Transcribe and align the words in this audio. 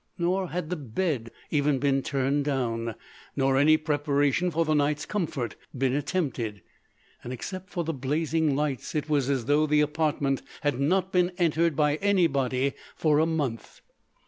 Nor 0.17 0.49
had 0.49 0.71
the 0.71 0.75
bed 0.75 1.29
even 1.51 1.77
been 1.77 2.01
turned 2.01 2.45
down—nor 2.45 3.55
any 3.55 3.77
preparation 3.77 4.49
for 4.49 4.65
the 4.65 4.73
night's 4.73 5.05
comfort 5.05 5.55
been 5.77 5.93
attempted. 5.93 6.63
And, 7.23 7.31
except 7.31 7.69
for 7.69 7.83
the 7.83 7.93
blazing 7.93 8.55
lights, 8.55 8.95
it 8.95 9.07
was 9.07 9.29
as 9.29 9.45
though 9.45 9.67
the 9.67 9.81
apartment 9.81 10.41
had 10.61 10.79
not 10.79 11.11
been 11.11 11.33
entered 11.37 11.75
by 11.75 11.97
anybody 11.97 12.73
for 12.95 13.19
a 13.19 13.27
month. 13.27 13.81